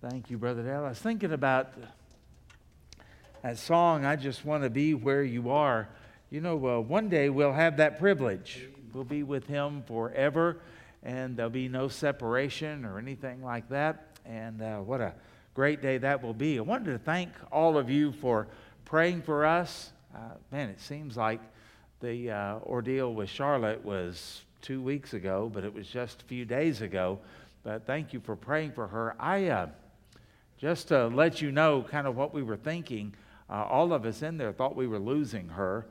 [0.00, 0.84] Thank you, Brother Dale.
[0.84, 1.72] I was thinking about
[3.42, 5.88] that song, I Just Want to Be Where You Are.
[6.30, 8.68] You know, uh, one day we'll have that privilege.
[8.92, 10.58] We'll be with Him forever,
[11.02, 14.20] and there'll be no separation or anything like that.
[14.24, 15.14] And uh, what a
[15.52, 16.58] great day that will be.
[16.58, 18.46] I wanted to thank all of you for
[18.84, 19.90] praying for us.
[20.14, 21.40] Uh, man, it seems like
[21.98, 26.44] the uh, ordeal with Charlotte was two weeks ago, but it was just a few
[26.44, 27.18] days ago.
[27.64, 29.16] But thank you for praying for her.
[29.18, 29.66] I uh,
[30.58, 33.14] just to let you know kind of what we were thinking,
[33.48, 35.86] uh, all of us in there thought we were losing her.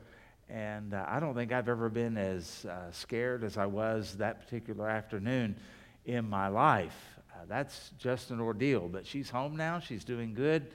[0.50, 4.40] And uh, I don't think I've ever been as uh, scared as I was that
[4.44, 5.56] particular afternoon
[6.04, 6.96] in my life.
[7.32, 8.88] Uh, that's just an ordeal.
[8.88, 10.66] But she's home now, she's doing good.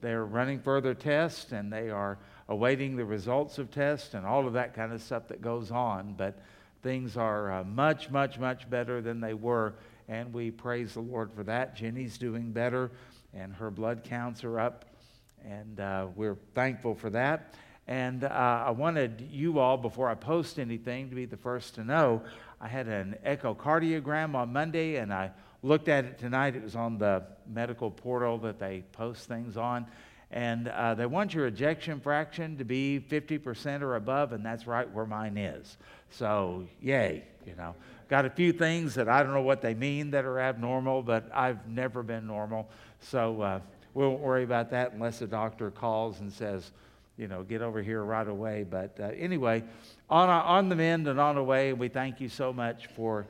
[0.00, 4.52] They're running further tests and they are awaiting the results of tests and all of
[4.54, 6.14] that kind of stuff that goes on.
[6.16, 6.40] But
[6.82, 9.74] things are uh, much, much, much better than they were.
[10.08, 11.76] And we praise the Lord for that.
[11.76, 12.90] Jenny's doing better
[13.34, 14.84] and her blood counts are up,
[15.44, 17.54] and uh, we're thankful for that.
[17.86, 21.84] And uh, I wanted you all, before I post anything, to be the first to
[21.84, 22.22] know.
[22.60, 26.54] I had an echocardiogram on Monday, and I looked at it tonight.
[26.54, 29.86] It was on the medical portal that they post things on.
[30.30, 34.88] And uh, they want your ejection fraction to be 50% or above, and that's right
[34.88, 35.76] where mine is.
[36.10, 37.74] So, yay, you know.
[38.08, 41.30] Got a few things that I don't know what they mean that are abnormal, but
[41.32, 42.68] I've never been normal.
[43.00, 43.60] So uh,
[43.94, 46.70] we won't worry about that unless the doctor calls and says,
[47.16, 48.64] you know, get over here right away.
[48.68, 49.64] But uh, anyway,
[50.08, 53.26] on, on the mend and on the way, we thank you so much for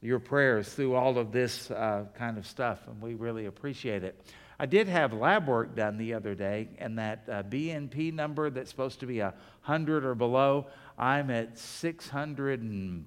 [0.00, 4.20] your prayers through all of this uh, kind of stuff, and we really appreciate it.
[4.60, 8.70] I did have lab work done the other day, and that uh, BNP number that's
[8.70, 13.06] supposed to be 100 or below, I'm at 600 and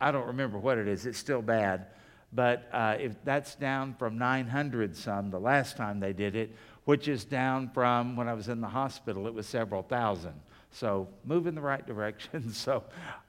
[0.00, 1.04] I don't remember what it is.
[1.04, 1.86] It's still bad.
[2.32, 7.08] But uh, if that's down from 900 some the last time they did it, which
[7.08, 10.34] is down from when I was in the hospital, it was several thousand.
[10.72, 12.52] So move in the right direction.
[12.60, 12.84] So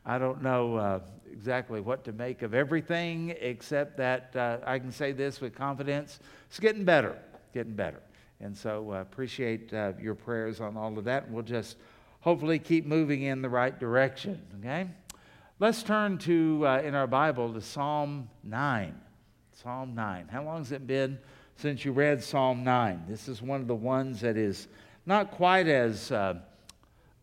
[0.06, 1.00] I don't know uh,
[1.32, 6.20] exactly what to make of everything, except that uh, I can say this with confidence:
[6.50, 7.18] it's getting better,
[7.54, 8.02] getting better.
[8.40, 11.78] And so uh, appreciate uh, your prayers on all of that, and we'll just
[12.22, 14.42] hopefully keep moving in the right direction.
[14.60, 14.88] Okay.
[15.62, 19.00] Let's turn to, uh, in our Bible, to Psalm 9.
[19.62, 20.28] Psalm 9.
[20.28, 21.20] How long has it been
[21.56, 23.04] since you read Psalm 9?
[23.08, 24.68] This is one of the ones that is
[25.06, 26.40] not quite as uh,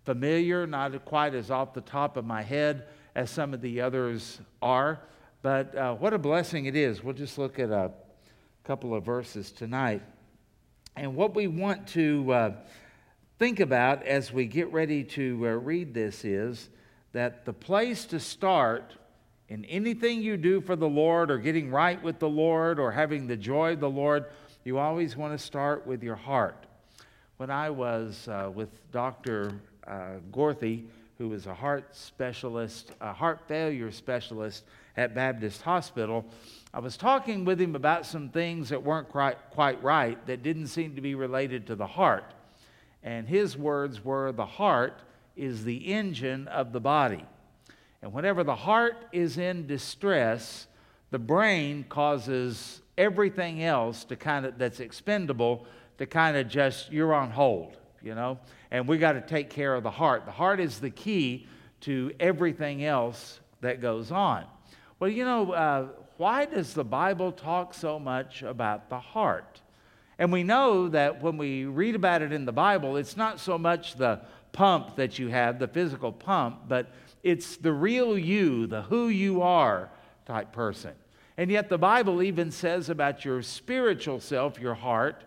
[0.05, 4.41] familiar, not quite as off the top of my head as some of the others
[4.63, 5.01] are.
[5.43, 7.03] But uh, what a blessing it is.
[7.03, 7.91] We'll just look at a
[8.63, 10.03] couple of verses tonight.
[10.95, 12.53] And what we want to uh,
[13.41, 16.69] think about as we get ready to uh, read this is
[17.13, 18.95] that the place to start
[19.49, 23.27] in anything you do for the Lord or getting right with the Lord or having
[23.27, 24.27] the joy of the Lord,
[24.65, 26.67] you always want to start with your heart.
[27.39, 29.53] When I was uh, with Dr.
[29.87, 30.85] Uh, Gorthy,
[31.17, 34.65] who was a heart specialist, a heart failure specialist
[34.97, 36.27] at Baptist Hospital,
[36.75, 40.67] I was talking with him about some things that weren't quite, quite right, that didn't
[40.67, 42.35] seem to be related to the heart.
[43.03, 45.01] And his words were the heart
[45.39, 47.25] is the engine of the body.
[48.03, 50.67] And whenever the heart is in distress,
[51.11, 55.67] the brain causes everything else to kind of that's expendable
[55.99, 58.39] to kind of just you're on hold, you know.
[58.71, 60.27] And we got to take care of the heart.
[60.27, 61.47] The heart is the key
[61.81, 64.45] to everything else that goes on.
[65.01, 69.61] Well, you know, uh, why does the Bible talk so much about the heart?
[70.19, 73.57] And we know that when we read about it in the Bible, it's not so
[73.57, 74.21] much the
[74.53, 76.93] pump that you have, the physical pump, but
[77.23, 79.91] it's the real you, the who you are
[80.27, 80.93] type person.
[81.37, 85.25] And yet the Bible even says about your spiritual self, your heart,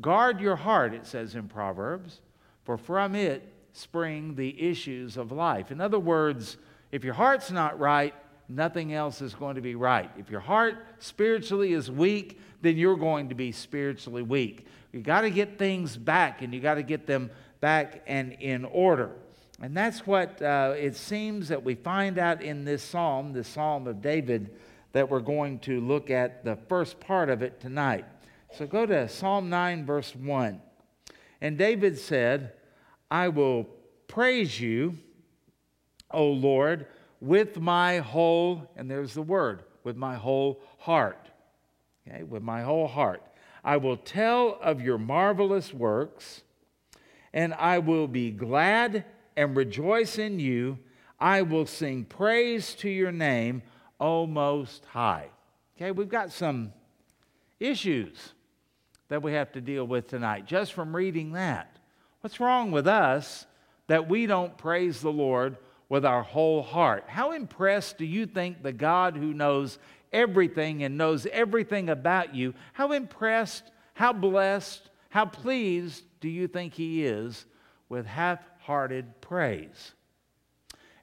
[0.00, 2.20] guard your heart, it says in Proverbs,
[2.64, 5.70] for from it spring the issues of life.
[5.70, 6.56] In other words,
[6.92, 8.14] if your heart's not right,
[8.48, 10.10] nothing else is going to be right.
[10.18, 14.66] If your heart spiritually is weak, then you're going to be spiritually weak.
[14.92, 18.64] You got to get things back and you got to get them back and in
[18.64, 19.10] order.
[19.62, 23.86] And that's what uh, it seems that we find out in this psalm, the psalm
[23.86, 24.56] of David,
[24.92, 28.04] that we're going to look at the first part of it tonight.
[28.52, 30.60] So go to Psalm 9, verse 1.
[31.40, 32.54] And David said,
[33.10, 33.64] I will
[34.08, 34.98] praise you,
[36.10, 36.86] O Lord,
[37.20, 41.28] with my whole, and there's the word, with my whole heart.
[42.08, 43.22] Okay, with my whole heart.
[43.62, 46.42] I will tell of your marvelous works
[47.32, 49.04] and I will be glad
[49.36, 50.78] and rejoice in you.
[51.18, 53.62] I will sing praise to your name,
[54.00, 55.28] O Most High.
[55.76, 56.72] Okay, we've got some
[57.58, 58.34] issues
[59.08, 61.78] that we have to deal with tonight, just from reading that.
[62.20, 63.46] What's wrong with us
[63.86, 65.56] that we don't praise the Lord
[65.88, 67.04] with our whole heart?
[67.08, 69.78] How impressed do you think the God who knows
[70.12, 76.74] everything and knows everything about you, how impressed, how blessed, how pleased do you think
[76.74, 77.44] He is
[77.88, 79.92] with half hearted praise?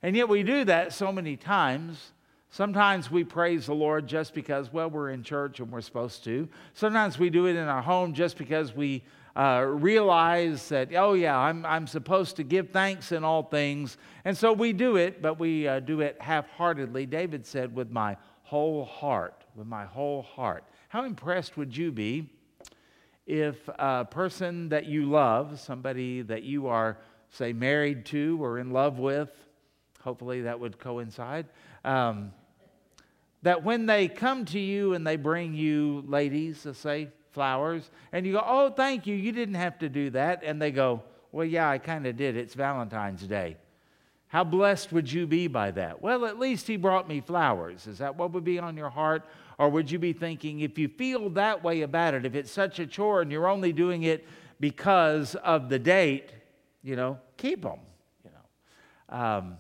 [0.02, 2.12] And yet we do that so many times
[2.50, 6.48] Sometimes we praise the Lord just because, well, we're in church and we're supposed to.
[6.74, 9.04] Sometimes we do it in our home just because we
[9.36, 13.98] uh, realize that, oh, yeah, I'm, I'm supposed to give thanks in all things.
[14.26, 17.06] And so we do it, but we uh, do it half heartedly.
[17.06, 20.64] David said, with my whole heart, with my whole heart.
[20.88, 22.30] How impressed would you be
[23.28, 26.98] if a person that you love, somebody that you are,
[27.30, 29.30] say, married to or in love with,
[30.02, 31.46] hopefully that would coincide,
[31.84, 32.32] um,
[33.42, 38.26] that when they come to you and they bring you, ladies, let's say, flowers, and
[38.26, 40.42] you go, oh, thank you, you didn't have to do that.
[40.44, 41.04] And they go,
[41.34, 42.38] well, yeah, I kind of did.
[42.38, 43.58] It's Valentine's Day.
[44.30, 46.02] How blessed would you be by that?
[46.02, 47.88] Well, at least he brought me flowers.
[47.88, 49.26] Is that what would be on your heart?
[49.58, 52.80] Or would you be thinking, if you feel that way about it, if it's such
[52.80, 54.26] a chore and you're only doing it
[54.60, 56.32] because of the date,
[56.84, 57.80] you know, keep them,
[58.24, 59.18] you know.
[59.18, 59.58] Um,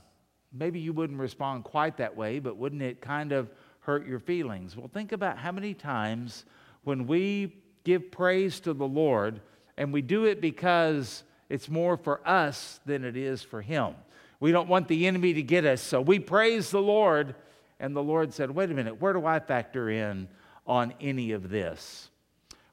[0.53, 3.49] maybe you wouldn't respond quite that way, but wouldn't it kind of
[3.79, 4.75] hurt your feelings?
[4.75, 6.45] Well, think about how many times
[6.83, 9.41] when we give praise to the Lord
[9.77, 13.95] and we do it because it's more for us than it is for Him.
[14.39, 17.33] We don't want the enemy to get us, so we praise the Lord.
[17.79, 20.27] And the Lord said, Wait a minute, where do I factor in
[20.65, 22.09] on any of this?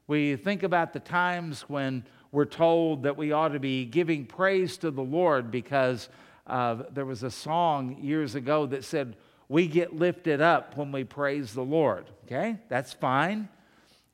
[0.07, 4.77] We think about the times when we're told that we ought to be giving praise
[4.77, 6.09] to the Lord because
[6.47, 9.15] uh, there was a song years ago that said,
[9.47, 12.09] We get lifted up when we praise the Lord.
[12.25, 13.49] Okay, that's fine.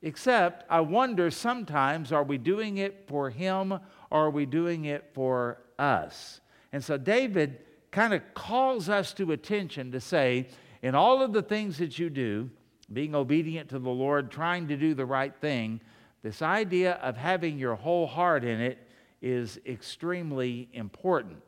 [0.02, 3.80] Except, I wonder sometimes, are we doing it for Him or
[4.26, 6.40] are we doing it for us?
[6.72, 7.58] And so David
[7.90, 10.48] kind of calls us to attention to say,
[10.82, 12.50] in all of the things that you do,
[12.92, 15.80] being obedient to the Lord, trying to do the right thing,
[16.22, 18.78] this idea of having your whole heart in it
[19.20, 21.38] is extremely important.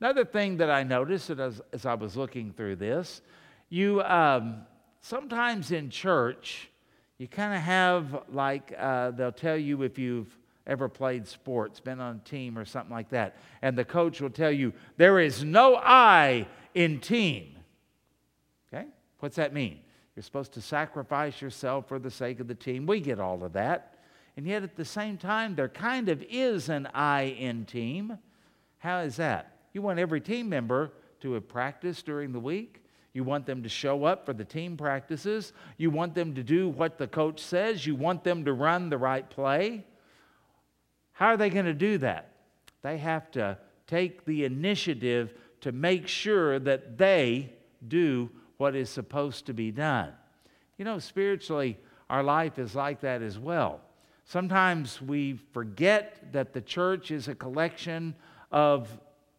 [0.00, 3.22] Another thing that I noticed as, as I was looking through this,
[3.68, 4.66] you um,
[5.00, 6.68] sometimes in church,
[7.18, 10.36] you kind of have like, uh, they'll tell you if you've
[10.66, 14.30] ever played sports, been on a team or something like that, and the coach will
[14.30, 17.54] tell you, there is no I in team.
[19.22, 19.78] What's that mean?
[20.16, 22.86] You're supposed to sacrifice yourself for the sake of the team.
[22.86, 23.94] We get all of that.
[24.36, 28.18] And yet at the same time, there kind of is an I in team.
[28.78, 29.58] How is that?
[29.72, 30.90] You want every team member
[31.20, 32.82] to have practiced during the week.
[33.12, 35.52] You want them to show up for the team practices.
[35.76, 37.86] You want them to do what the coach says.
[37.86, 39.86] You want them to run the right play.
[41.12, 42.32] How are they going to do that?
[42.82, 47.52] They have to take the initiative to make sure that they
[47.86, 48.28] do
[48.62, 50.12] what is supposed to be done.
[50.78, 51.76] You know, spiritually,
[52.08, 53.80] our life is like that as well.
[54.24, 58.14] Sometimes we forget that the church is a collection
[58.52, 58.88] of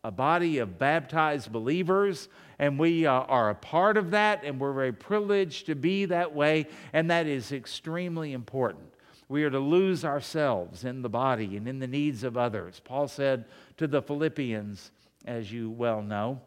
[0.03, 2.27] a body of baptized believers,
[2.59, 6.35] and we uh, are a part of that, and we're very privileged to be that
[6.35, 8.93] way, and that is extremely important.
[9.29, 12.81] We are to lose ourselves in the body and in the needs of others.
[12.83, 13.45] Paul said
[13.77, 14.92] to the Philippians,
[15.23, 16.42] as you well know,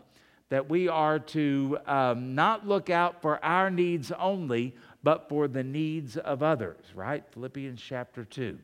[0.48, 5.64] that we are to um, not look out for our needs only, but for the
[5.64, 7.24] needs of others, right?
[7.32, 8.58] Philippians chapter 2.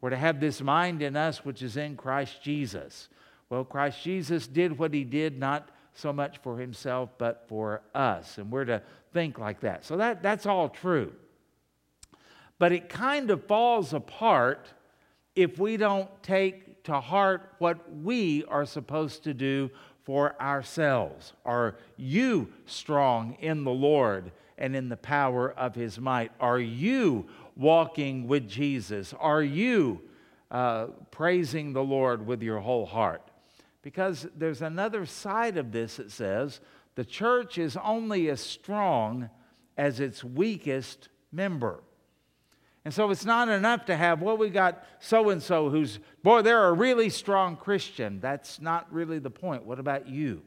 [0.00, 3.08] We're to have this mind in us which is in Christ Jesus
[3.48, 8.38] well, Christ Jesus did what he did not so much for himself, but for us.
[8.38, 9.84] And we're to think like that.
[9.84, 11.12] So that, that's all true.
[12.58, 14.68] But it kind of falls apart
[15.34, 19.70] if we don't take to heart what we are supposed to do
[20.06, 21.32] for ourselves.
[21.44, 26.30] Are you strong in the Lord and in the power of his might?
[26.38, 29.12] Are you walking with Jesus?
[29.18, 30.00] Are you
[30.52, 33.20] uh, praising the Lord with your whole heart?
[33.82, 36.60] Because there's another side of this that says
[36.94, 39.28] the church is only as strong
[39.76, 41.80] as its weakest member.
[42.86, 46.42] And so it's not enough to have, well, we got so and so who's, boy,
[46.42, 48.20] they're a really strong Christian.
[48.20, 49.64] That's not really the point.
[49.64, 50.42] What about you?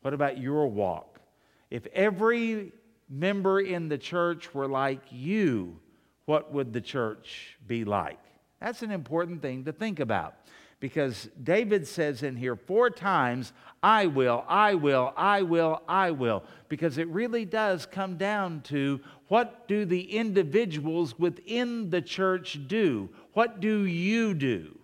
[0.00, 1.20] What about your walk?
[1.68, 2.72] If every
[3.10, 5.80] member in the church were like you,
[6.24, 8.20] what would the church be like?
[8.58, 10.41] That's an important thing to think about
[10.82, 13.52] because David says in here four times,
[13.84, 18.98] I will, I will, I will, I will, because it really does come down to
[19.28, 23.10] what do the individuals within the church do?
[23.32, 24.76] What do you do?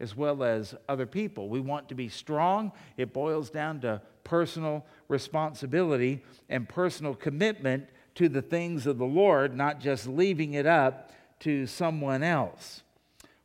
[0.00, 1.50] As well as other people.
[1.50, 2.72] We want to be strong.
[2.96, 9.54] It boils down to personal responsibility and personal commitment to the things of the Lord,
[9.54, 12.84] not just leaving it up to someone else.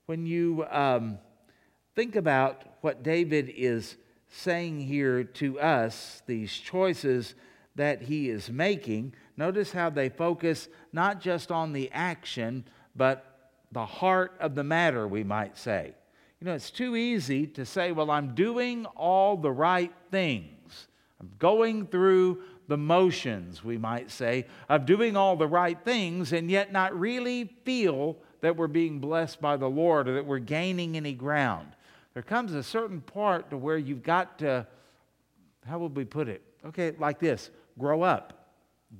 [0.05, 1.19] When you um,
[1.97, 3.97] think about what David is
[4.29, 7.33] saying here to us, these choices
[7.73, 12.63] that he is making, notice how they focus not just on the action,
[12.95, 15.91] but the heart of the matter, we might say.
[16.39, 20.87] You know, it's too easy to say, well, I'm doing all the right things.
[21.19, 26.51] I'm going through the motions, we might say, of doing all the right things and
[26.51, 30.95] yet not really feel that we're being blessed by the Lord or that we're gaining
[30.95, 31.69] any ground.
[32.17, 34.65] There comes a certain part to where you've got to,
[35.67, 36.41] how would we put it?
[36.65, 38.55] Okay, like this grow up.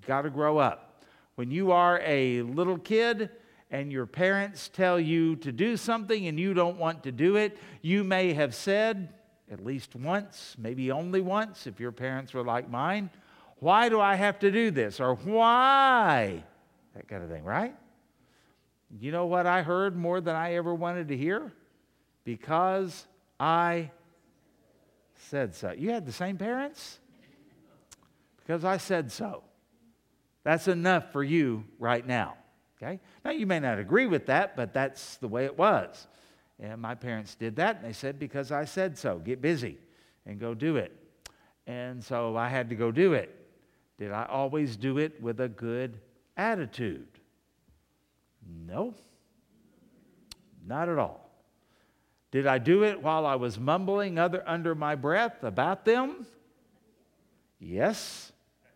[0.05, 1.03] Got to grow up.
[1.33, 3.31] When you are a little kid,
[3.71, 7.57] and your parents tell you to do something and you don't want to do it,
[7.81, 9.09] you may have said,
[9.51, 13.09] at least once, maybe only once, if your parents were like mine,
[13.57, 14.99] why do I have to do this?
[14.99, 16.43] Or why?
[16.93, 17.75] That kind of thing, right?
[19.01, 21.51] You know what I heard more than I ever wanted to hear?
[22.27, 23.07] Because
[23.39, 23.89] I
[25.15, 25.71] said so.
[25.71, 26.99] You had the same parents?
[28.35, 29.45] Because I said so.
[30.43, 32.35] That's enough for you right now.
[32.75, 32.99] Okay?
[33.23, 36.05] Now, you may not agree with that, but that's the way it was.
[36.59, 39.77] And my parents did that, and they said, Because I said so, get busy
[40.25, 40.91] and go do it.
[41.65, 43.33] And so I had to go do it.
[43.97, 46.01] Did I always do it with a good
[46.35, 47.07] attitude?
[48.65, 48.95] No,
[50.67, 51.26] not at all.
[52.31, 56.25] Did I do it while I was mumbling other, under my breath about them?
[57.59, 58.31] Yes,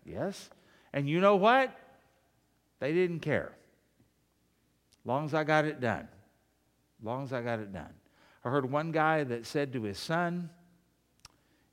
[0.06, 0.50] yes.
[0.94, 1.76] And you know what?
[2.80, 3.52] They didn't care.
[5.06, 6.08] Long as I got it done.
[7.04, 7.94] Long as I got it done.
[8.44, 10.50] I heard one guy that said to his son,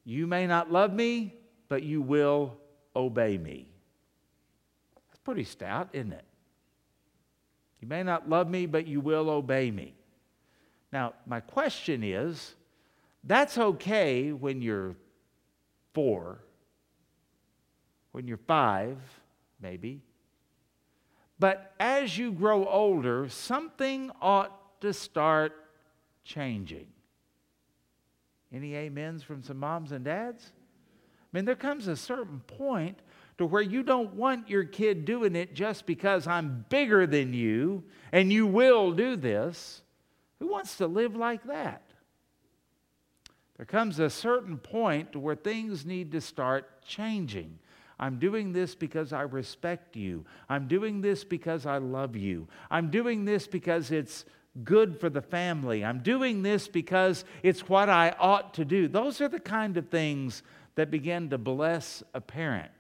[0.05, 1.35] You may not love me,
[1.69, 2.57] but you will
[2.97, 3.69] obey me.
[5.09, 6.25] That's pretty stout, isn't it?
[7.81, 9.95] You may not love me, but you will obey me.
[10.93, 12.55] Now, my question is
[13.25, 14.95] that's okay when you're
[15.93, 16.39] four,
[18.13, 18.99] when you're five,
[19.61, 20.03] maybe.
[21.39, 25.53] But as you grow older, something ought to start
[26.25, 26.87] changing.
[28.53, 30.53] Any amens from some moms and dads?
[31.23, 32.99] I mean, there comes a certain point
[33.37, 37.85] to where you don't want your kid doing it just because I'm bigger than you
[38.11, 39.83] and you will do this.
[40.41, 41.83] Who wants to live like that?
[43.57, 47.59] There comes a certain point where things need to start changing.
[47.99, 50.25] I'm doing this because I respect you.
[50.49, 52.47] I'm doing this because I love you.
[52.71, 54.25] I'm doing this because it's
[54.63, 55.85] good for the family.
[55.85, 58.87] I'm doing this because it's what I ought to do.
[58.87, 60.45] Those are the kind of things
[60.77, 62.71] that begin to bless a parent.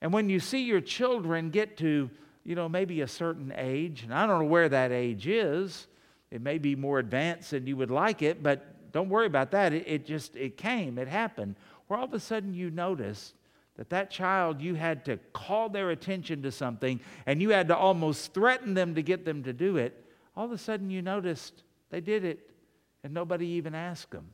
[0.00, 2.10] And when you see your children get to,
[2.44, 5.86] you know, maybe a certain age, and I don't know where that age is,
[6.32, 9.72] it may be more advanced than you would like it, but don't worry about that.
[9.72, 13.34] It, it just, it came, it happened, where all of a sudden you notice
[13.76, 17.76] that that child, you had to call their attention to something and you had to
[17.76, 20.04] almost threaten them to get them to do it.
[20.36, 22.50] All of a sudden you noticed they did it
[23.04, 24.28] and nobody even asked them.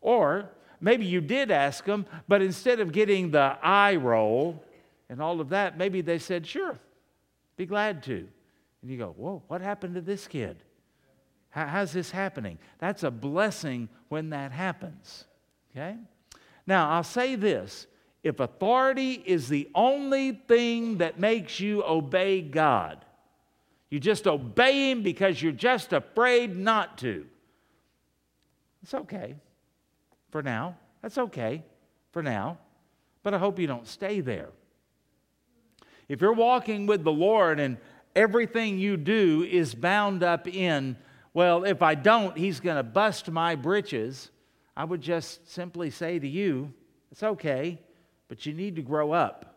[0.00, 0.50] Or
[0.80, 4.64] Maybe you did ask them, but instead of getting the eye roll
[5.10, 6.78] and all of that, maybe they said, Sure,
[7.56, 8.26] be glad to.
[8.80, 10.56] And you go, Whoa, what happened to this kid?
[11.50, 12.58] How's this happening?
[12.78, 15.24] That's a blessing when that happens.
[15.72, 15.96] Okay?
[16.66, 17.86] Now, I'll say this
[18.22, 23.04] if authority is the only thing that makes you obey God,
[23.88, 27.26] you just obey Him because you're just afraid not to.
[28.82, 29.34] It's okay
[30.30, 30.76] for now.
[31.02, 31.64] That's okay
[32.12, 32.58] for now.
[33.22, 34.50] But I hope you don't stay there.
[36.08, 37.78] If you're walking with the Lord and
[38.16, 40.96] everything you do is bound up in,
[41.32, 44.30] well, if I don't, He's going to bust my britches,
[44.76, 46.72] I would just simply say to you,
[47.12, 47.78] it's okay,
[48.28, 49.50] but you need to grow up.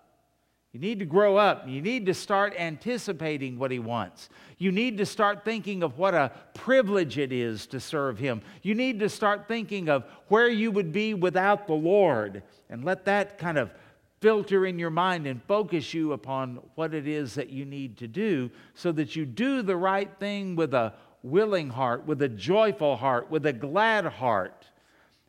[0.74, 1.68] You need to grow up.
[1.68, 4.30] You need to start anticipating what He wants.
[4.58, 8.42] You need to start thinking of what a privilege it is to serve Him.
[8.63, 13.06] You need to start thinking of where you would be without the Lord and let
[13.06, 13.72] that kind of
[14.20, 18.08] filter in your mind and focus you upon what it is that you need to
[18.08, 22.98] do so that you do the right thing with a willing heart, with a joyful
[22.98, 24.68] heart, with a glad heart,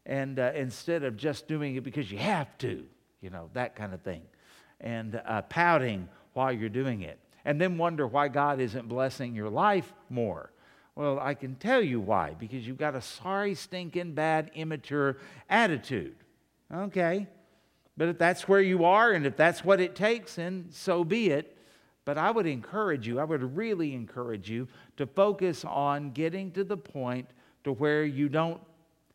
[0.04, 2.84] and uh, instead of just doing it because you have to,
[3.22, 4.22] you know, that kind of thing
[4.80, 7.18] and uh, pouting while you're doing it.
[7.44, 10.50] And then wonder why God isn't blessing your life more.
[10.94, 12.34] Well, I can tell you why.
[12.38, 16.16] Because you've got a sorry, stinking, bad, immature attitude.
[16.72, 17.26] Okay.
[17.96, 21.30] But if that's where you are and if that's what it takes, then so be
[21.30, 21.56] it.
[22.04, 26.64] But I would encourage you, I would really encourage you to focus on getting to
[26.64, 27.28] the point
[27.64, 28.60] to where you don't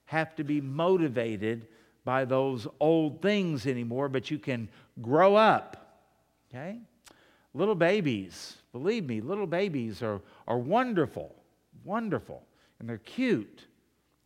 [0.06, 1.68] have to be motivated
[2.04, 4.68] by those old things anymore, but you can
[5.02, 6.02] grow up.
[6.50, 6.80] Okay?
[7.54, 11.36] Little babies, believe me, little babies are, are wonderful,
[11.84, 12.44] wonderful,
[12.80, 13.68] and they're cute.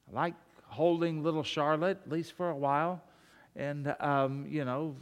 [0.09, 0.33] I like
[0.67, 3.01] holding little Charlotte, at least for a while,
[3.55, 4.95] and, um, you know,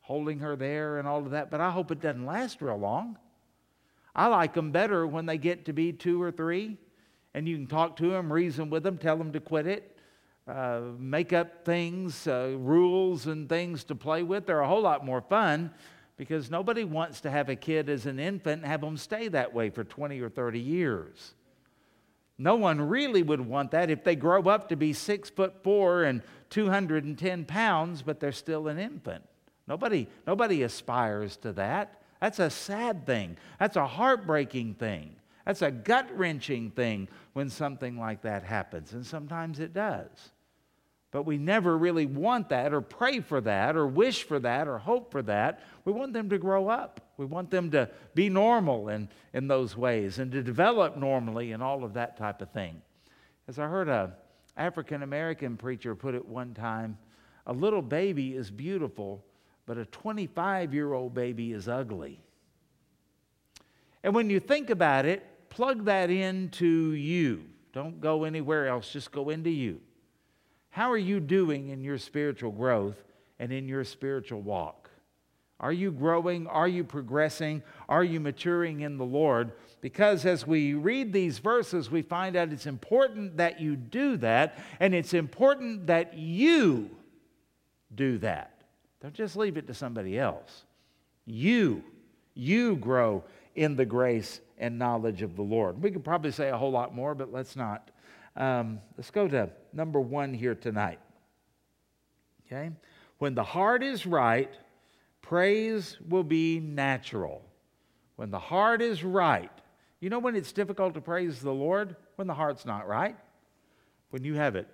[0.00, 3.16] holding her there and all of that, but I hope it doesn't last real long.
[4.14, 6.76] I like them better when they get to be two or three,
[7.34, 9.96] and you can talk to them, reason with them, tell them to quit it,
[10.46, 14.46] uh, make up things, uh, rules, and things to play with.
[14.46, 15.70] They're a whole lot more fun
[16.16, 19.54] because nobody wants to have a kid as an infant and have them stay that
[19.54, 21.34] way for 20 or 30 years.
[22.38, 26.04] No one really would want that if they grow up to be six foot four
[26.04, 29.24] and 210 pounds, but they're still an infant.
[29.68, 32.01] Nobody, nobody aspires to that.
[32.22, 33.36] That's a sad thing.
[33.58, 35.16] That's a heartbreaking thing.
[35.44, 40.30] That's a gut wrenching thing when something like that happens, and sometimes it does.
[41.10, 44.78] But we never really want that, or pray for that, or wish for that, or
[44.78, 45.64] hope for that.
[45.84, 47.00] We want them to grow up.
[47.16, 51.60] We want them to be normal in, in those ways and to develop normally and
[51.60, 52.80] all of that type of thing.
[53.48, 54.12] As I heard a
[54.56, 56.98] African American preacher put it one time,
[57.48, 59.24] a little baby is beautiful
[59.66, 62.20] but a 25 year old baby is ugly.
[64.02, 67.44] And when you think about it, plug that into you.
[67.72, 69.80] Don't go anywhere else, just go into you.
[70.70, 72.96] How are you doing in your spiritual growth
[73.38, 74.90] and in your spiritual walk?
[75.60, 76.48] Are you growing?
[76.48, 77.62] Are you progressing?
[77.88, 79.52] Are you maturing in the Lord?
[79.80, 84.58] Because as we read these verses, we find out it's important that you do that,
[84.80, 86.90] and it's important that you
[87.94, 88.51] do that.
[89.02, 90.62] Don't just leave it to somebody else.
[91.26, 91.82] You,
[92.34, 93.24] you grow
[93.56, 95.82] in the grace and knowledge of the Lord.
[95.82, 97.90] We could probably say a whole lot more, but let's not.
[98.36, 101.00] Um, let's go to number one here tonight.
[102.46, 102.70] Okay?
[103.18, 104.52] When the heart is right,
[105.20, 107.42] praise will be natural.
[108.16, 109.50] When the heart is right,
[110.00, 111.96] you know when it's difficult to praise the Lord?
[112.16, 113.16] When the heart's not right.
[114.10, 114.68] When you have it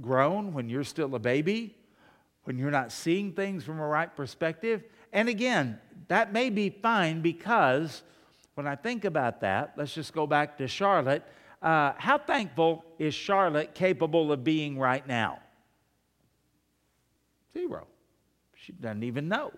[0.00, 1.76] grown, when you're still a baby,
[2.44, 4.82] when you're not seeing things from a right perspective.
[5.12, 5.78] And again,
[6.08, 8.02] that may be fine because
[8.54, 11.22] when I think about that, let's just go back to Charlotte.
[11.60, 15.38] Uh, how thankful is Charlotte capable of being right now?
[17.52, 17.86] Zero.
[18.54, 19.52] She doesn't even know.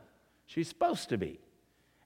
[0.46, 1.40] She's supposed to be.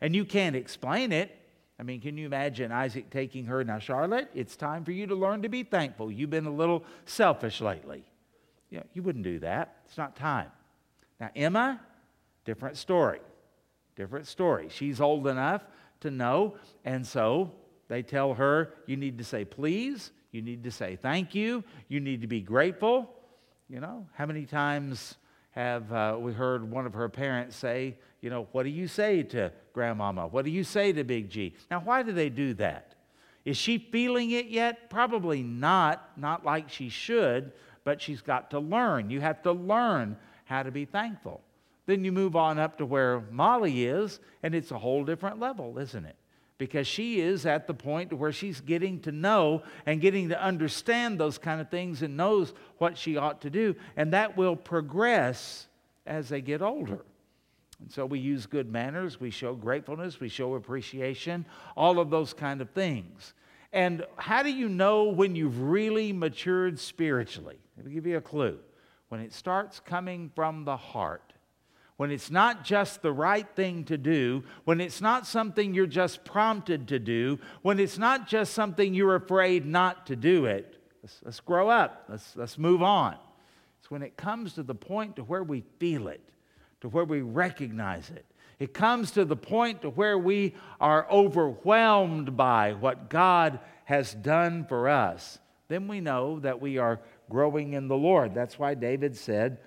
[0.00, 1.34] And you can't explain it.
[1.80, 3.62] I mean, can you imagine Isaac taking her?
[3.64, 6.10] Now, Charlotte, it's time for you to learn to be thankful.
[6.10, 8.04] You've been a little selfish lately.
[8.70, 9.76] Know, you wouldn't do that.
[9.86, 10.50] It's not time.
[11.20, 11.80] Now, Emma,
[12.44, 13.20] different story.
[13.96, 14.68] Different story.
[14.70, 15.64] She's old enough
[16.00, 16.54] to know,
[16.84, 17.52] and so
[17.88, 22.00] they tell her, you need to say please, you need to say thank you, you
[22.00, 23.10] need to be grateful.
[23.68, 25.16] You know, how many times
[25.50, 29.22] have uh, we heard one of her parents say, you know, what do you say
[29.24, 30.26] to grandmama?
[30.26, 31.54] What do you say to Big G?
[31.70, 32.94] Now, why do they do that?
[33.44, 34.90] Is she feeling it yet?
[34.90, 37.52] Probably not, not like she should,
[37.84, 39.10] but she's got to learn.
[39.10, 40.16] You have to learn
[40.48, 41.42] how to be thankful.
[41.84, 45.78] Then you move on up to where Molly is, and it's a whole different level,
[45.78, 46.16] isn't it?
[46.56, 51.20] Because she is at the point where she's getting to know and getting to understand
[51.20, 53.76] those kind of things and knows what she ought to do.
[53.96, 55.68] And that will progress
[56.06, 57.04] as they get older.
[57.80, 61.44] And so we use good manners, we show gratefulness, we show appreciation,
[61.76, 63.34] all of those kind of things.
[63.72, 67.58] And how do you know when you've really matured spiritually?
[67.76, 68.58] Let me give you a clue
[69.08, 71.32] when it starts coming from the heart,
[71.96, 76.24] when it's not just the right thing to do, when it's not something you're just
[76.24, 81.20] prompted to do, when it's not just something you're afraid not to do it, let's,
[81.24, 83.16] let's grow up, let's, let's move on.
[83.80, 86.20] It's when it comes to the point to where we feel it,
[86.82, 88.24] to where we recognize it.
[88.58, 94.64] It comes to the point to where we are overwhelmed by what God has done
[94.66, 95.38] for us.
[95.68, 98.34] Then we know that we are growing in the Lord.
[98.34, 99.58] That's why David said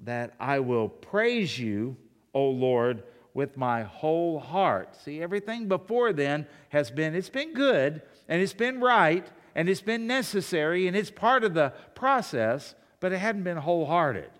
[0.00, 1.96] that I will praise you,
[2.34, 3.02] O Lord,
[3.34, 4.96] with my whole heart.
[5.04, 9.80] See, everything before then has been, it's been good and it's been right and it's
[9.80, 14.30] been necessary and it's part of the process, but it hadn't been wholehearted.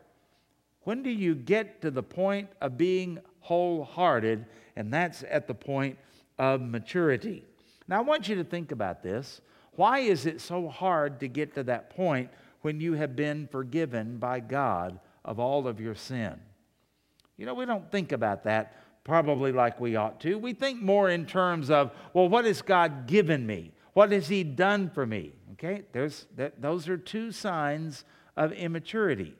[0.82, 4.46] When do you get to the point of being wholehearted?
[4.76, 5.98] And that's at the point
[6.38, 7.44] of maturity.
[7.88, 9.40] Now, I want you to think about this.
[9.72, 12.30] Why is it so hard to get to that point
[12.62, 16.38] when you have been forgiven by God of all of your sin?
[17.36, 18.74] You know, we don't think about that
[19.08, 20.36] probably like we ought to.
[20.36, 23.72] We think more in terms of, well, what has God given me?
[23.94, 25.32] What has He done for me?
[25.52, 28.04] Okay, There's, that, those are two signs
[28.36, 29.34] of immaturity.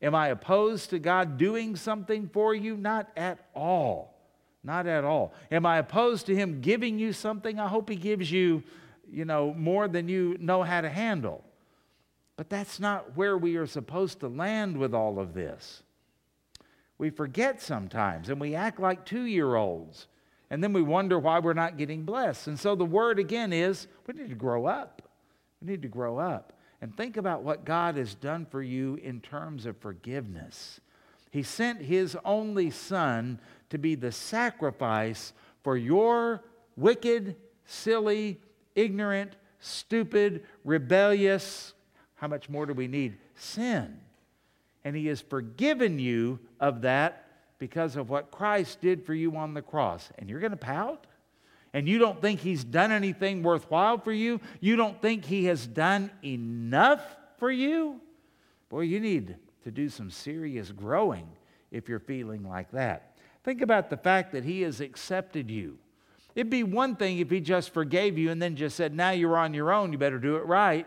[0.00, 2.78] Am I opposed to God doing something for you?
[2.78, 4.18] Not at all.
[4.64, 5.34] Not at all.
[5.52, 7.60] Am I opposed to Him giving you something?
[7.60, 8.62] I hope He gives you,
[9.12, 11.44] you know, more than you know how to handle.
[12.40, 15.82] But that's not where we are supposed to land with all of this.
[16.96, 20.06] We forget sometimes and we act like two year olds.
[20.48, 22.46] And then we wonder why we're not getting blessed.
[22.46, 25.02] And so the word again is we need to grow up.
[25.60, 29.20] We need to grow up and think about what God has done for you in
[29.20, 30.80] terms of forgiveness.
[31.30, 36.42] He sent His only Son to be the sacrifice for your
[36.74, 38.40] wicked, silly,
[38.74, 41.74] ignorant, stupid, rebellious,
[42.20, 43.16] how much more do we need?
[43.34, 43.98] Sin.
[44.84, 47.26] And He has forgiven you of that
[47.58, 50.10] because of what Christ did for you on the cross.
[50.18, 51.06] And you're going to pout?
[51.72, 55.66] and you don't think He's done anything worthwhile for you, you don't think He has
[55.66, 57.02] done enough
[57.38, 58.00] for you,
[58.68, 61.28] boy, you need to do some serious growing
[61.70, 63.16] if you're feeling like that.
[63.44, 65.78] Think about the fact that He has accepted you.
[66.34, 69.36] It'd be one thing if He just forgave you and then just said, now you're
[69.36, 70.86] on your own, you better do it right.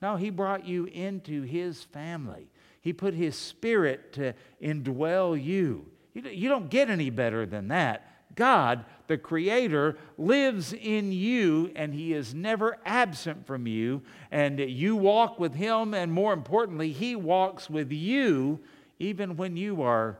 [0.00, 2.50] No, He brought you into His family.
[2.80, 5.86] He put His Spirit to indwell you.
[6.14, 8.34] You don't get any better than that.
[8.34, 14.02] God, the Creator, lives in you and He is never absent from you.
[14.30, 18.60] And you walk with Him, and more importantly, He walks with you
[18.98, 20.18] even when you are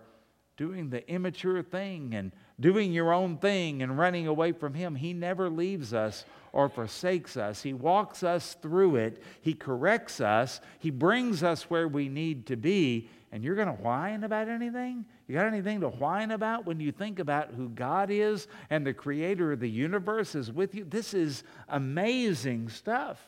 [0.57, 4.95] doing the immature thing and doing your own thing and running away from Him.
[4.95, 7.63] He never leaves us or forsakes us.
[7.63, 12.57] He walks us through it, He corrects us, He brings us where we need to
[12.57, 13.11] be.
[13.33, 15.05] And you're going to whine about anything?
[15.27, 18.95] You got anything to whine about when you think about who God is and the
[18.95, 20.85] creator of the universe is with you?
[20.85, 23.21] This is amazing stuff.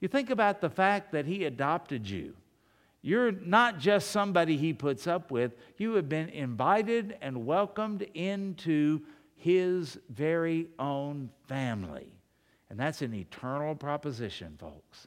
[0.00, 2.34] You think about the fact that He adopted you.
[3.06, 9.02] You're not just somebody He puts up with, you have been invited and welcomed into
[9.36, 12.14] His very own family.
[12.70, 15.06] And that's an eternal proposition, folks.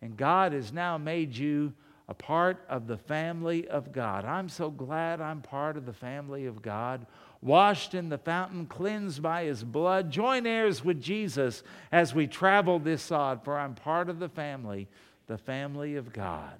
[0.00, 1.74] And God has now made you
[2.08, 4.24] a part of the family of God.
[4.24, 7.04] I'm so glad I'm part of the family of God,
[7.42, 12.78] washed in the fountain, cleansed by his blood, join heirs with Jesus as we travel
[12.78, 14.88] this sod, for I'm part of the family,
[15.26, 16.58] the family of God.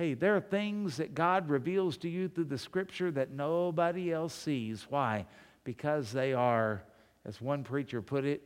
[0.00, 4.32] Hey, there are things that God reveals to you through the scripture that nobody else
[4.32, 4.86] sees.
[4.88, 5.26] Why?
[5.62, 6.82] Because they are,
[7.26, 8.40] as one preacher put it,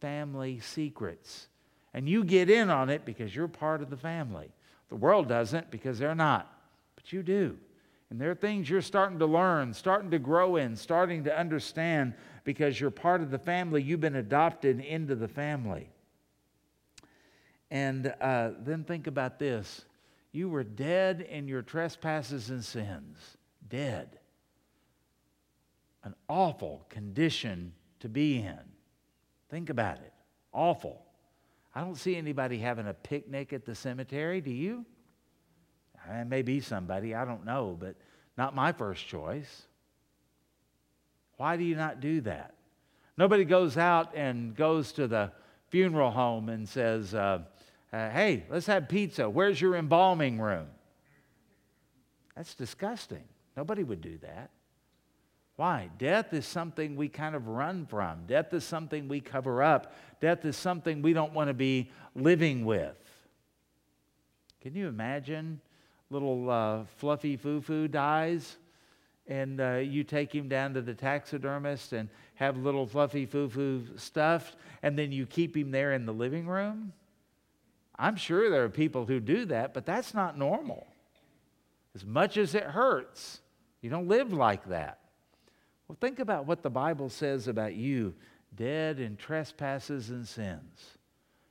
[0.00, 1.48] family secrets.
[1.92, 4.48] And you get in on it because you're part of the family.
[4.88, 6.50] The world doesn't because they're not,
[6.94, 7.58] but you do.
[8.08, 12.14] And there are things you're starting to learn, starting to grow in, starting to understand
[12.44, 13.82] because you're part of the family.
[13.82, 15.90] You've been adopted into the family.
[17.70, 19.84] And uh, then think about this
[20.36, 23.18] you were dead in your trespasses and sins.
[23.68, 24.18] Dead.
[26.04, 28.60] An awful condition to be in.
[29.50, 30.12] Think about it.
[30.52, 31.02] Awful.
[31.74, 34.40] I don't see anybody having a picnic at the cemetery.
[34.40, 34.84] Do you?
[36.08, 37.96] It may be somebody, I don't know, but
[38.38, 39.62] not my first choice.
[41.36, 42.54] Why do you not do that?
[43.18, 45.32] Nobody goes out and goes to the
[45.68, 47.40] funeral home and says, uh,
[47.92, 49.28] uh, Hey, let's have pizza.
[49.28, 50.66] Where's your embalming room?
[52.34, 53.24] That's disgusting.
[53.56, 54.50] Nobody would do that.
[55.56, 55.88] Why?
[55.96, 58.26] Death is something we kind of run from.
[58.26, 59.94] Death is something we cover up.
[60.20, 62.96] Death is something we don't want to be living with.
[64.60, 65.60] Can you imagine
[66.10, 68.58] little uh, fluffy foo foo dies
[69.26, 73.86] and uh, you take him down to the taxidermist and have little fluffy foo foo
[73.96, 76.92] stuffed and then you keep him there in the living room?
[77.98, 80.86] I'm sure there are people who do that, but that's not normal.
[81.94, 83.40] As much as it hurts,
[83.80, 84.98] you don't live like that.
[85.88, 88.14] Well, think about what the Bible says about you
[88.54, 90.96] dead in trespasses and sins.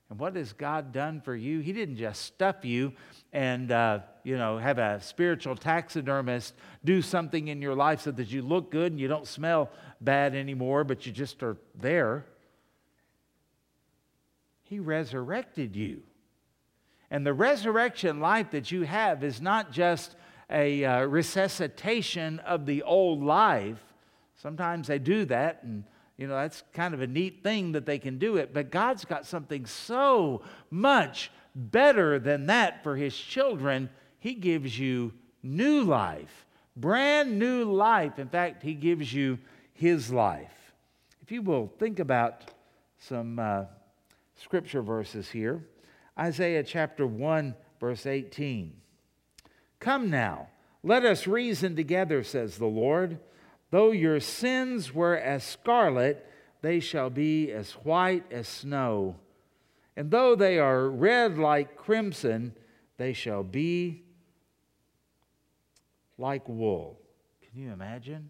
[0.09, 1.59] And what has God done for you?
[1.59, 2.93] He didn't just stuff you
[3.33, 6.53] and, uh, you know, have a spiritual taxidermist
[6.83, 10.35] do something in your life so that you look good and you don't smell bad
[10.35, 12.25] anymore, but you just are there.
[14.63, 16.03] He resurrected you.
[17.11, 20.15] And the resurrection life that you have is not just
[20.49, 23.79] a uh, resuscitation of the old life,
[24.35, 25.83] Sometimes they do that, and
[26.17, 28.53] You know, that's kind of a neat thing that they can do it.
[28.53, 33.89] But God's got something so much better than that for His children.
[34.19, 35.11] He gives you
[35.43, 36.45] new life,
[36.77, 38.17] brand new life.
[38.17, 39.39] In fact, He gives you
[39.73, 40.73] His life.
[41.21, 42.51] If you will think about
[42.97, 43.65] some uh,
[44.35, 45.65] scripture verses here
[46.17, 48.73] Isaiah chapter 1, verse 18.
[49.79, 50.47] Come now,
[50.83, 53.19] let us reason together, says the Lord.
[53.71, 56.25] Though your sins were as scarlet,
[56.61, 59.17] they shall be as white as snow.
[59.97, 62.53] And though they are red like crimson,
[62.97, 64.03] they shall be
[66.17, 66.99] like wool.
[67.41, 68.29] Can you imagine?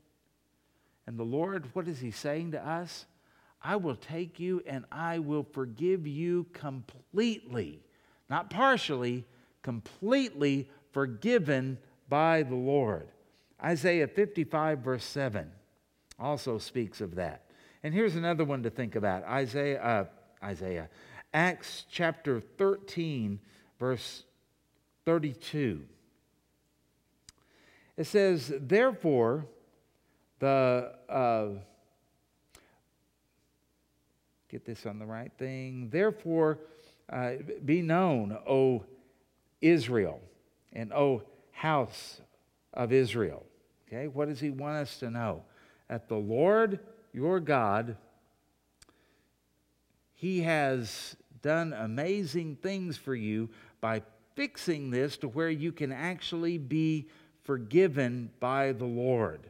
[1.08, 3.06] And the Lord, what is He saying to us?
[3.66, 7.82] I will take you and I will forgive you completely,
[8.30, 9.26] not partially,
[9.64, 13.08] completely forgiven by the Lord.
[13.64, 15.50] Isaiah 55, verse 7,
[16.20, 17.46] also speaks of that.
[17.82, 20.06] And here's another one to think about Isaiah, uh,
[20.44, 20.88] Isaiah,
[21.34, 23.40] Acts chapter 13,
[23.80, 24.26] verse
[25.06, 25.82] 32.
[27.98, 29.48] It says, Therefore,
[30.38, 30.94] the.
[31.10, 31.48] Uh,
[34.56, 35.90] get this on the right thing.
[35.92, 36.60] Therefore,
[37.12, 37.34] uh,
[37.66, 38.86] be known, O
[39.60, 40.22] Israel,
[40.72, 42.22] and O house
[42.74, 43.46] of Israel.
[43.86, 45.44] Okay, what does he want us to know?
[45.90, 46.80] That the Lord
[47.12, 47.98] your God,
[50.14, 53.50] he has done amazing things for you
[53.82, 54.04] by
[54.36, 57.10] fixing this to where you can actually be
[57.44, 59.50] forgiven by the Lord.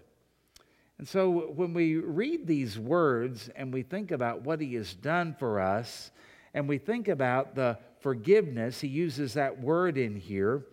[0.97, 5.35] And so when we read these words and we think about what he has done
[5.37, 6.11] for us,
[6.53, 10.65] and we think about the forgiveness, he uses that word in here,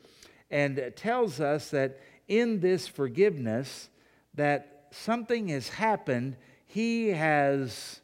[0.51, 3.89] and tells us that in this forgiveness,
[4.35, 6.37] that something has happened.
[6.67, 8.01] He has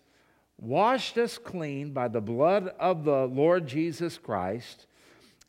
[0.59, 4.87] washed us clean by the blood of the Lord Jesus Christ,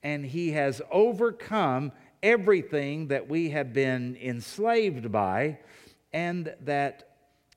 [0.03, 5.57] and he has overcome everything that we have been enslaved by
[6.13, 7.09] and that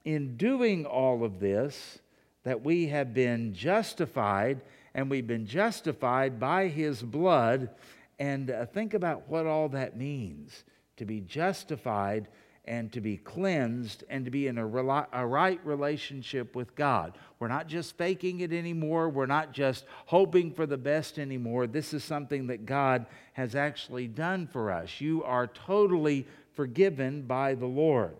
[0.04, 1.98] in doing all of this,
[2.44, 4.60] that we have been justified,
[4.94, 7.70] and we've been justified by his blood.
[8.18, 10.64] And uh, think about what all that means
[10.96, 12.28] to be justified
[12.64, 14.66] and to be cleansed and to be in a,
[15.12, 17.18] a, right relationship with God.
[17.40, 19.08] We're not just faking it anymore.
[19.08, 21.66] We're not just hoping for the best anymore.
[21.66, 25.00] This is something that God has actually done for us.
[25.00, 28.14] You are totally forgiven by the Lord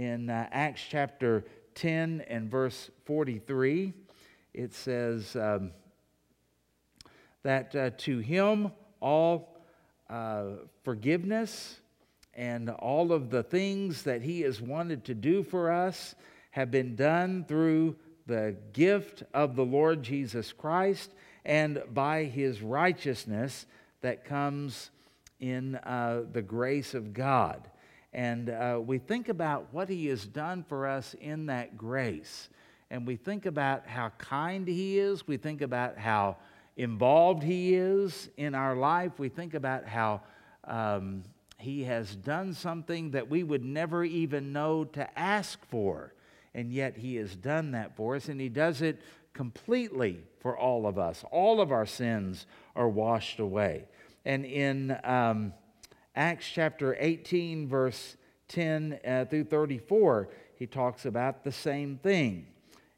[0.00, 3.92] in uh, Acts chapter 10 and verse 43,
[4.54, 5.72] it says um,
[7.42, 9.58] that uh, to him all
[10.08, 10.44] uh,
[10.84, 11.80] forgiveness
[12.32, 16.14] and all of the things that he has wanted to do for us
[16.52, 17.94] have been done through
[18.26, 21.10] the gift of the Lord Jesus Christ
[21.44, 23.66] and by his righteousness
[24.00, 24.90] that comes
[25.40, 27.68] in uh, the grace of God.
[28.12, 32.48] And uh, we think about what He has done for us in that grace.
[32.90, 35.26] And we think about how kind He is.
[35.28, 36.36] We think about how
[36.76, 39.12] involved He is in our life.
[39.18, 40.22] We think about how
[40.64, 41.22] um,
[41.58, 46.12] He has done something that we would never even know to ask for.
[46.52, 48.28] And yet He has done that for us.
[48.28, 49.00] And He does it
[49.34, 51.24] completely for all of us.
[51.30, 53.84] All of our sins are washed away.
[54.24, 54.98] And in.
[55.04, 55.52] Um,
[56.20, 62.46] Acts chapter 18, verse 10 uh, through 34, he talks about the same thing.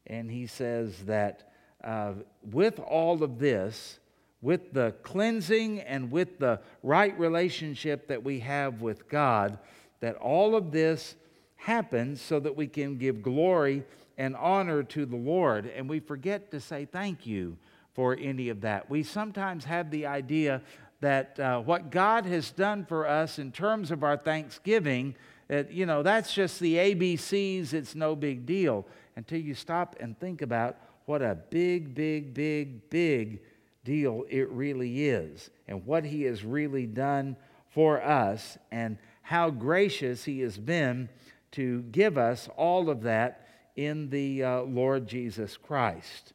[0.05, 1.53] And he says that
[1.85, 2.15] uh,
[2.51, 3.99] with all of this,
[4.41, 9.57] with the cleansing and with the right relationship that we have with God,
[10.01, 11.15] that all of this
[11.55, 13.85] happens so that we can give glory
[14.17, 15.71] and honor to the Lord.
[15.73, 17.55] And we forget to say thank you
[17.93, 18.89] for any of that.
[18.89, 20.61] We sometimes have the idea
[21.03, 25.15] that uh, what God has done for us in terms of our thanksgiving,
[25.49, 28.87] that, you know, that's just the ABCs, it's no big deal
[29.17, 33.41] until you stop and think about what a big, big, big, big
[33.83, 37.35] deal it really is and what He has really done
[37.69, 41.09] for us and how gracious He has been
[41.51, 46.31] to give us all of that in the uh, Lord Jesus Christ.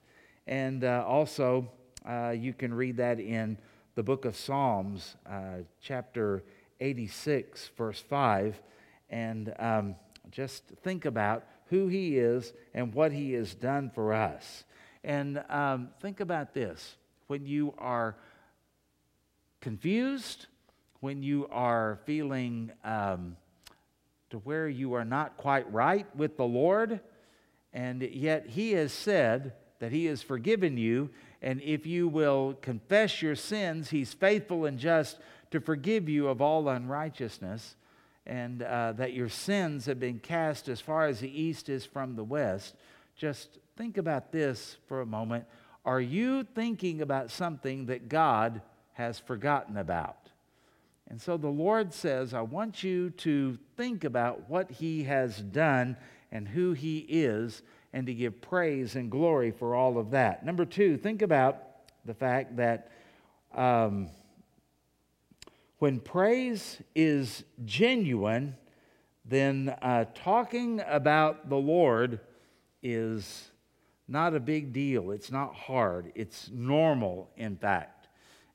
[0.47, 1.71] And uh, also,
[2.07, 3.57] uh, you can read that in
[3.99, 6.45] the book of Psalms, uh, chapter
[6.79, 8.63] 86, verse 5,
[9.11, 9.97] and um,
[10.31, 14.63] just think about who He is and what He has done for us.
[15.03, 16.95] And um, think about this
[17.27, 18.15] when you are
[19.61, 20.47] confused,
[21.01, 23.37] when you are feeling um,
[24.31, 27.01] to where you are not quite right with the Lord,
[27.73, 31.11] And yet he has said that he has forgiven you.
[31.41, 35.19] And if you will confess your sins, he's faithful and just
[35.51, 37.77] to forgive you of all unrighteousness.
[38.27, 42.15] And uh, that your sins have been cast as far as the east is from
[42.15, 42.75] the west.
[43.17, 45.47] Just think about this for a moment.
[45.87, 48.61] Are you thinking about something that God
[48.93, 50.29] has forgotten about?
[51.09, 55.97] And so the Lord says, I want you to think about what He has done
[56.31, 60.45] and who He is, and to give praise and glory for all of that.
[60.45, 61.63] Number two, think about
[62.05, 62.91] the fact that
[63.55, 64.09] um,
[65.79, 68.57] when praise is genuine,
[69.25, 72.21] then uh, talking about the Lord
[72.83, 73.51] is
[74.07, 75.11] not a big deal.
[75.11, 76.13] It's not hard.
[76.15, 78.09] It's normal, in fact.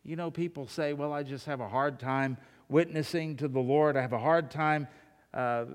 [0.04, 2.38] You know, people say, well, I just have a hard time
[2.70, 3.96] witnessing to the Lord.
[3.96, 4.88] I have a hard time
[5.34, 5.66] uh,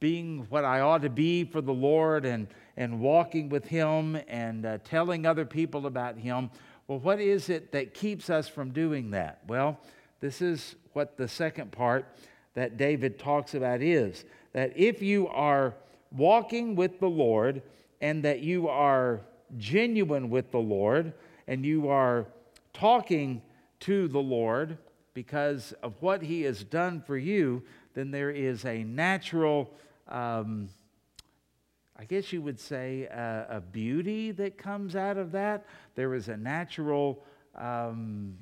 [0.00, 4.66] being what I ought to be for the Lord and, and walking with Him and
[4.66, 6.50] uh, telling other people about Him.
[6.88, 9.40] Well, what is it that keeps us from doing that?
[9.46, 9.78] Well,
[10.20, 12.06] this is what the second part
[12.54, 15.74] that David talks about is that if you are
[16.10, 17.62] walking with the Lord,
[18.00, 19.20] and that you are
[19.58, 21.12] genuine with the Lord
[21.46, 22.26] and you are
[22.72, 23.42] talking
[23.80, 24.78] to the Lord
[25.14, 27.62] because of what He has done for you,
[27.94, 29.74] then there is a natural,
[30.10, 30.68] um,
[31.96, 35.66] I guess you would say, uh, a beauty that comes out of that.
[35.94, 37.22] There is a natural
[37.54, 38.38] um,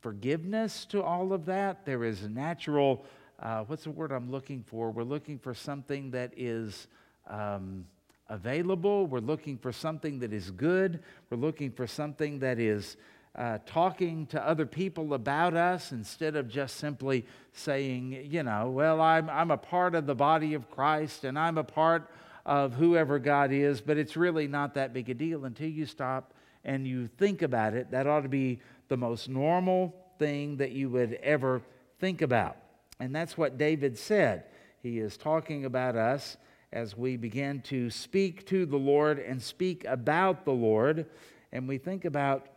[0.00, 1.84] forgiveness to all of that.
[1.84, 3.04] There is a natural,
[3.40, 4.90] uh, what's the word I'm looking for?
[4.90, 6.88] We're looking for something that is.
[7.26, 7.84] Um,
[8.28, 9.06] available.
[9.06, 11.00] We're looking for something that is good.
[11.30, 12.96] We're looking for something that is
[13.38, 19.00] uh, talking to other people about us instead of just simply saying, you know, well,
[19.00, 22.10] I'm, I'm a part of the body of Christ and I'm a part
[22.44, 26.34] of whoever God is, but it's really not that big a deal until you stop
[26.64, 27.92] and you think about it.
[27.92, 31.62] That ought to be the most normal thing that you would ever
[32.00, 32.56] think about.
[32.98, 34.46] And that's what David said.
[34.82, 36.36] He is talking about us
[36.72, 41.06] as we begin to speak to the Lord and speak about the Lord.
[41.52, 42.48] And we think about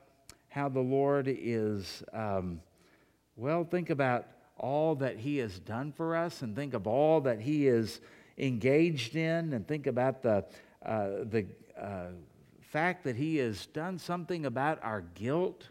[0.52, 2.60] how the Lord is, um,
[3.38, 7.40] well, think about all that He has done for us and think of all that
[7.40, 8.02] He is
[8.38, 10.44] engaged in and think about the,
[10.86, 11.46] uh, the
[11.82, 12.08] uh,
[12.60, 15.70] fact that He has done something about our guilt.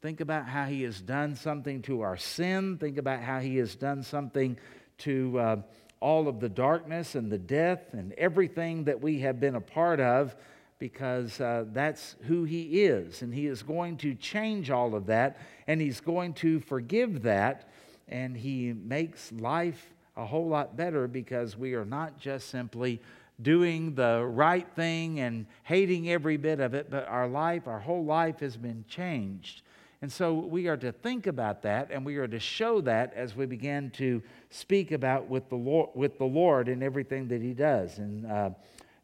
[0.00, 2.78] Think about how He has done something to our sin.
[2.78, 4.56] Think about how He has done something
[4.98, 5.38] to.
[5.38, 5.56] Uh,
[6.00, 10.00] all of the darkness and the death and everything that we have been a part
[10.00, 10.36] of
[10.78, 13.22] because uh, that's who He is.
[13.22, 17.70] And He is going to change all of that and He's going to forgive that.
[18.08, 23.00] And He makes life a whole lot better because we are not just simply
[23.42, 28.04] doing the right thing and hating every bit of it, but our life, our whole
[28.04, 29.62] life has been changed.
[30.02, 33.34] And so we are to think about that and we are to show that as
[33.34, 37.54] we begin to speak about with the Lord, with the Lord and everything that He
[37.54, 37.98] does.
[37.98, 38.50] In uh,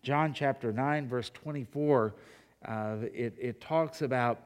[0.03, 2.15] John chapter 9, verse 24,
[2.65, 4.41] uh, it, it talks about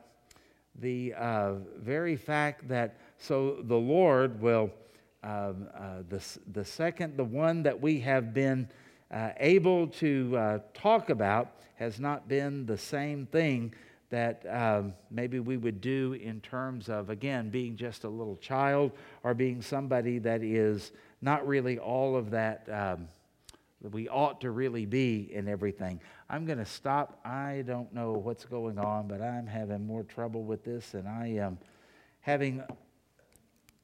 [0.81, 4.73] the uh, very fact that so the Lord will,
[5.23, 6.21] um, uh, the,
[6.53, 8.69] the second, the one that we have been
[9.13, 13.73] uh, able to uh, talk about has not been the same thing
[14.11, 18.91] that um, maybe we would do in terms of, again, being just a little child
[19.23, 20.91] or being somebody that is
[21.23, 23.09] not really all of that um,
[23.93, 26.01] we ought to really be in everything.
[26.31, 27.21] I'm going to stop.
[27.25, 31.35] I don't know what's going on, but I'm having more trouble with this than I
[31.37, 31.59] am
[32.21, 32.63] having.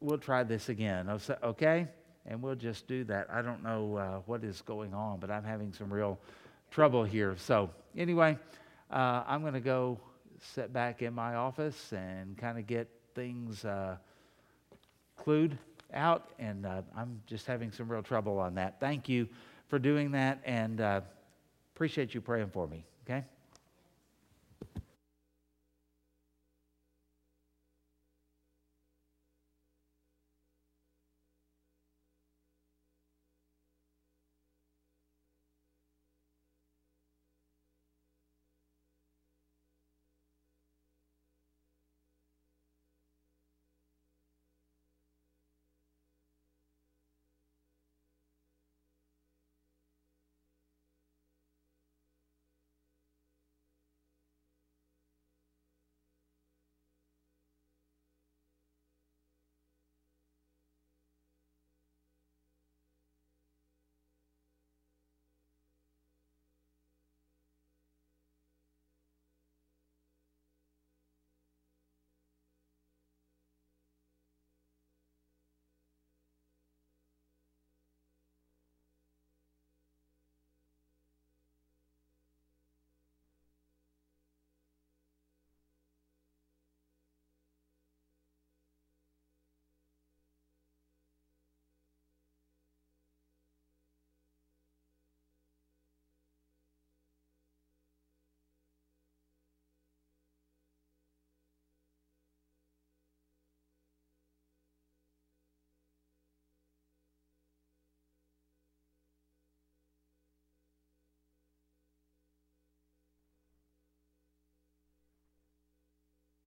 [0.01, 1.11] We'll try this again,
[1.43, 1.87] okay?
[2.25, 3.27] And we'll just do that.
[3.31, 6.19] I don't know uh, what is going on, but I'm having some real
[6.71, 7.37] trouble here.
[7.37, 8.39] So, anyway,
[8.91, 10.01] uh, I'm going to go
[10.55, 13.97] sit back in my office and kind of get things uh,
[15.19, 15.59] clued
[15.93, 16.31] out.
[16.39, 18.81] And uh, I'm just having some real trouble on that.
[18.81, 19.29] Thank you
[19.71, 21.01] for doing that and uh,
[21.75, 22.85] appreciate you praying for me.
[23.07, 23.25] Okay?